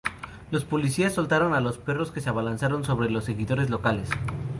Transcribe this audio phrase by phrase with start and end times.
[0.49, 4.09] Los policías soltaron a los perros, que se abalanzaron sobre los seguidores locales.